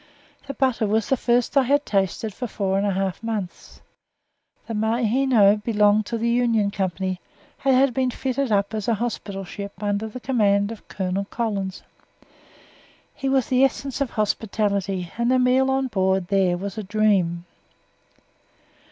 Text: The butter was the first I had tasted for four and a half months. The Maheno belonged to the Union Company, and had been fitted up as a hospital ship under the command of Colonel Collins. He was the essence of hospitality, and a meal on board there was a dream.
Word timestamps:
The 0.47 0.55
butter 0.55 0.87
was 0.87 1.09
the 1.09 1.15
first 1.15 1.55
I 1.55 1.61
had 1.61 1.85
tasted 1.85 2.33
for 2.33 2.47
four 2.47 2.75
and 2.79 2.87
a 2.87 2.93
half 2.93 3.21
months. 3.21 3.81
The 4.65 4.73
Maheno 4.73 5.57
belonged 5.63 6.07
to 6.07 6.17
the 6.17 6.27
Union 6.27 6.71
Company, 6.71 7.21
and 7.63 7.75
had 7.75 7.93
been 7.93 8.09
fitted 8.09 8.51
up 8.51 8.73
as 8.73 8.87
a 8.87 8.95
hospital 8.95 9.43
ship 9.45 9.73
under 9.79 10.07
the 10.07 10.19
command 10.19 10.71
of 10.71 10.87
Colonel 10.87 11.25
Collins. 11.25 11.83
He 13.13 13.29
was 13.29 13.45
the 13.49 13.63
essence 13.63 14.01
of 14.01 14.09
hospitality, 14.09 15.11
and 15.19 15.31
a 15.31 15.37
meal 15.37 15.69
on 15.69 15.85
board 15.85 16.29
there 16.29 16.57
was 16.57 16.79
a 16.79 16.83
dream. 16.83 17.45